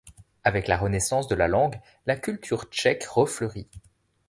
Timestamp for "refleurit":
3.03-3.69